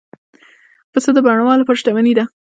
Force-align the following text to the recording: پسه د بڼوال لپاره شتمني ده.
پسه 0.91 1.09
د 1.15 1.19
بڼوال 1.25 1.57
لپاره 1.59 1.79
شتمني 1.81 2.13
ده. 2.17 2.25